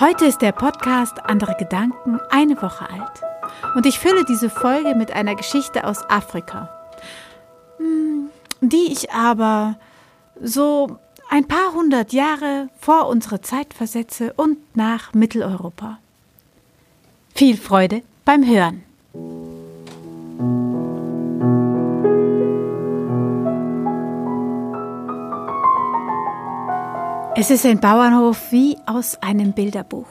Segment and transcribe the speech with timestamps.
[0.00, 3.22] Heute ist der Podcast Andere Gedanken eine Woche alt.
[3.76, 6.68] Und ich fülle diese Folge mit einer Geschichte aus Afrika,
[7.76, 8.28] hm,
[8.60, 9.76] die ich aber
[10.42, 10.98] so
[11.30, 15.98] ein paar hundert Jahre vor unsere Zeit versetze und nach Mitteleuropa.
[17.32, 18.82] Viel Freude beim Hören.
[27.46, 30.06] Es ist ein Bauernhof wie aus einem Bilderbuch.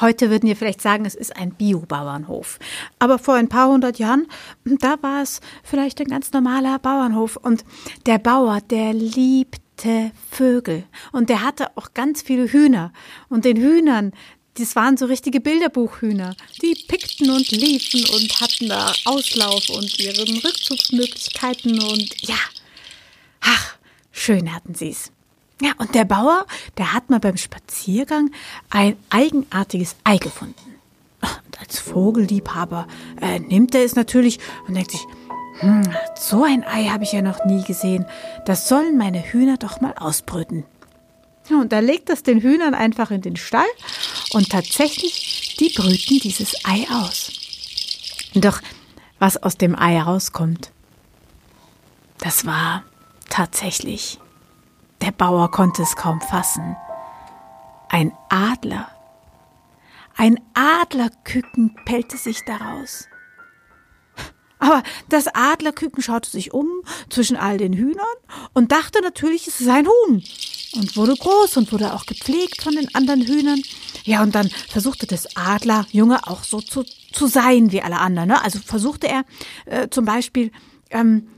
[0.00, 2.60] Heute würden wir vielleicht sagen, es ist ein Bio-Bauernhof.
[3.00, 4.28] Aber vor ein paar hundert Jahren,
[4.64, 7.38] da war es vielleicht ein ganz normaler Bauernhof.
[7.38, 7.64] Und
[8.06, 10.84] der Bauer, der liebte Vögel.
[11.10, 12.92] Und der hatte auch ganz viele Hühner.
[13.28, 14.12] Und den Hühnern,
[14.54, 16.36] das waren so richtige Bilderbuchhühner.
[16.62, 22.38] Die pickten und liefen und hatten da Auslauf und ihre Rückzugsmöglichkeiten und ja,
[23.40, 23.74] ach,
[24.12, 25.10] schön hatten sie es.
[25.60, 26.46] Ja, und der Bauer,
[26.76, 28.30] der hat mal beim Spaziergang
[28.68, 30.54] ein eigenartiges Ei gefunden.
[31.22, 32.86] Und als Vogelliebhaber
[33.20, 35.06] äh, nimmt er es natürlich und denkt sich,
[35.60, 35.82] hm,
[36.18, 38.04] so ein Ei habe ich ja noch nie gesehen.
[38.44, 40.64] Das sollen meine Hühner doch mal ausbrüten.
[41.48, 43.66] Und er legt das den Hühnern einfach in den Stall
[44.32, 47.30] und tatsächlich, die brüten dieses Ei aus.
[48.34, 48.60] Doch
[49.18, 50.70] was aus dem Ei rauskommt,
[52.18, 52.82] das war
[53.30, 54.18] tatsächlich
[55.06, 56.76] der Bauer konnte es kaum fassen.
[57.88, 58.90] Ein Adler.
[60.16, 63.06] Ein Adlerküken pellte sich daraus.
[64.58, 66.66] Aber das Adlerküken schaute sich um
[67.08, 68.04] zwischen all den Hühnern
[68.52, 70.24] und dachte natürlich, es ist ein Huhn.
[70.74, 73.62] Und wurde groß und wurde auch gepflegt von den anderen Hühnern.
[74.02, 78.30] Ja, und dann versuchte das Adlerjunge auch so zu, zu sein wie alle anderen.
[78.30, 78.42] Ne?
[78.42, 79.24] Also versuchte er
[79.66, 80.50] äh, zum Beispiel
[80.90, 81.28] ähm,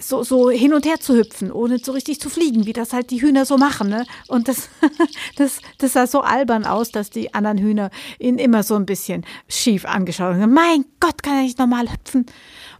[0.00, 3.10] so, so hin und her zu hüpfen, ohne so richtig zu fliegen, wie das halt
[3.10, 3.88] die Hühner so machen.
[3.88, 4.06] Ne?
[4.28, 4.68] Und das,
[5.36, 9.24] das, das sah so albern aus, dass die anderen Hühner ihn immer so ein bisschen
[9.48, 10.52] schief angeschaut haben.
[10.52, 12.26] Mein Gott, kann er nicht normal hüpfen?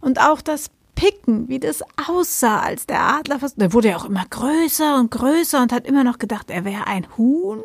[0.01, 4.25] Und auch das Picken, wie das aussah, als der Adler, der wurde ja auch immer
[4.29, 7.63] größer und größer und hat immer noch gedacht, er wäre ein Huhn.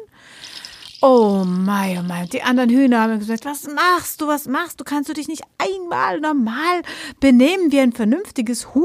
[1.02, 2.28] Oh mein, oh mein.
[2.28, 4.84] Die anderen Hühner haben gesagt, was machst du, was machst du?
[4.84, 6.82] Kannst du dich nicht einmal normal
[7.20, 8.84] benehmen wie ein vernünftiges Huhn?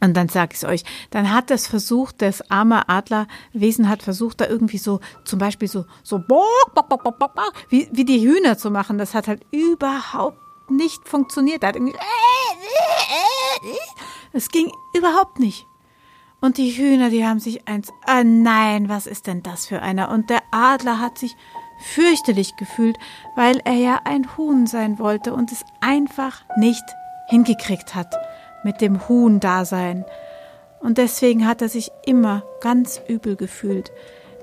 [0.00, 4.46] Und dann sag ich euch, dann hat das versucht, das arme Adlerwesen hat versucht, da
[4.46, 6.18] irgendwie so, zum Beispiel so, so,
[7.68, 8.98] wie, wie die Hühner zu machen.
[8.98, 10.38] Das hat halt überhaupt
[10.70, 11.62] nicht funktioniert.
[11.62, 11.96] Da hat irgendwie,
[14.32, 15.66] es ging überhaupt nicht.
[16.40, 20.10] Und die Hühner, die haben sich eins, ah nein, was ist denn das für einer?
[20.10, 21.34] Und der Adler hat sich
[21.78, 22.96] fürchterlich gefühlt,
[23.34, 26.84] weil er ja ein Huhn sein wollte und es einfach nicht
[27.28, 28.14] hingekriegt hat
[28.64, 30.04] mit dem Huhn-Dasein.
[30.80, 33.90] Und deswegen hat er sich immer ganz übel gefühlt,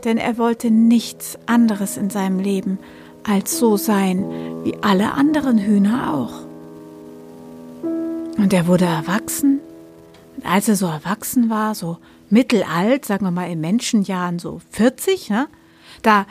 [0.03, 2.79] denn er wollte nichts anderes in seinem Leben
[3.23, 4.25] als so sein
[4.63, 6.33] wie alle anderen Hühner auch.
[8.37, 9.61] Und er wurde erwachsen
[10.53, 11.97] als er so erwachsen war, so
[12.29, 15.47] mittelalt, sagen wir mal in Menschenjahren so 40, ne,
[16.03, 16.27] da,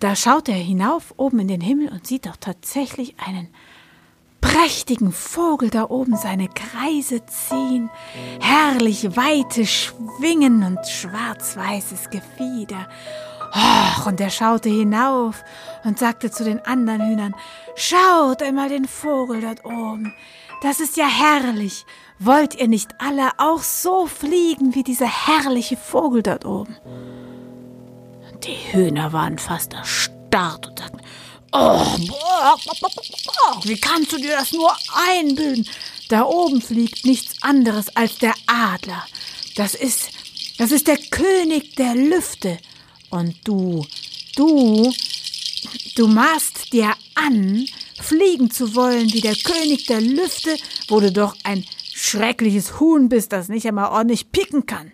[0.00, 3.48] da schaut er hinauf oben in den Himmel und sieht doch tatsächlich einen
[4.42, 7.88] prächtigen Vogel da oben seine Kreise ziehen,
[8.38, 12.86] herrlich weite Schwingen und schwarz-weißes Gefieder.
[13.54, 15.42] Och, und er schaute hinauf
[15.84, 17.34] und sagte zu den anderen Hühnern,
[17.76, 20.12] schaut einmal den Vogel dort oben,
[20.60, 21.86] das ist ja herrlich.
[22.18, 26.76] Wollt ihr nicht alle auch so fliegen wie dieser herrliche Vogel dort oben?
[28.42, 31.00] Die Hühner waren fast erstarrt und sagten,
[31.52, 31.84] oh,
[33.64, 34.76] wie kannst du dir das nur
[35.08, 35.68] einbilden?
[36.08, 39.06] Da oben fliegt nichts anderes als der Adler.
[39.56, 40.10] Das ist,
[40.58, 42.58] das ist der König der Lüfte.
[43.10, 43.84] Und du,
[44.36, 44.92] du,
[45.94, 47.66] du maßt dir an,
[48.00, 50.56] fliegen zu wollen wie der König der Lüfte,
[50.88, 51.64] wo du doch ein
[52.08, 54.92] schreckliches Huhn bist, das nicht einmal ordentlich picken kann.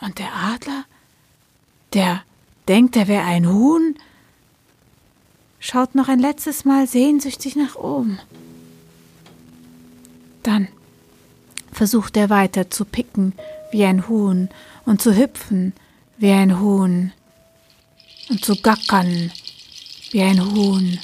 [0.00, 0.84] Und der Adler,
[1.92, 2.22] der
[2.68, 3.96] denkt, er wäre ein Huhn,
[5.58, 8.18] schaut noch ein letztes Mal sehnsüchtig nach oben.
[10.42, 10.68] Dann
[11.72, 13.34] versucht er weiter zu picken
[13.72, 14.48] wie ein Huhn
[14.86, 15.74] und zu hüpfen
[16.16, 17.12] wie ein Huhn
[18.28, 19.30] und zu gackern
[20.10, 20.98] wie ein Huhn.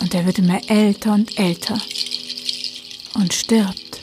[0.00, 1.78] Und er wird immer älter und älter
[3.14, 4.00] und stirbt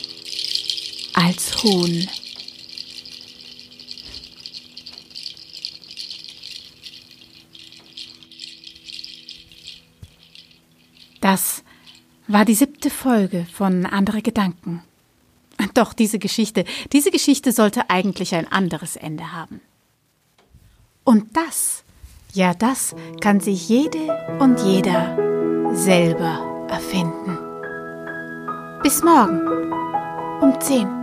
[1.14, 2.08] als Huhn.
[11.20, 11.64] Das
[12.28, 14.82] war die siebte Folge von Andere Gedanken.
[15.74, 19.60] Doch, diese Geschichte, diese Geschichte sollte eigentlich ein anderes Ende haben.
[21.04, 21.84] Und das,
[22.32, 25.25] ja, das kann sich jede und jeder
[25.76, 27.38] selber erfinden.
[28.82, 29.72] Bis morgen
[30.40, 30.95] um 10.